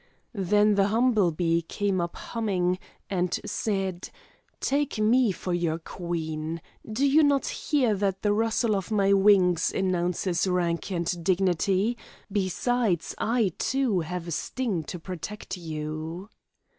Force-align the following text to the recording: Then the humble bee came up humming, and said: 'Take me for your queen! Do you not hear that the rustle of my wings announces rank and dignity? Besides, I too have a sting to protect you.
Then 0.33 0.73
the 0.73 0.87
humble 0.87 1.29
bee 1.31 1.61
came 1.61 2.01
up 2.01 2.15
humming, 2.15 2.79
and 3.07 3.39
said: 3.45 4.09
'Take 4.59 4.97
me 4.97 5.31
for 5.31 5.53
your 5.53 5.77
queen! 5.77 6.59
Do 6.91 7.05
you 7.05 7.21
not 7.21 7.45
hear 7.45 7.93
that 7.93 8.23
the 8.23 8.33
rustle 8.33 8.75
of 8.75 8.89
my 8.89 9.13
wings 9.13 9.71
announces 9.71 10.47
rank 10.47 10.91
and 10.91 11.23
dignity? 11.23 11.99
Besides, 12.31 13.13
I 13.19 13.51
too 13.59 13.99
have 13.99 14.27
a 14.27 14.31
sting 14.31 14.85
to 14.85 14.97
protect 14.97 15.55
you. 15.57 16.29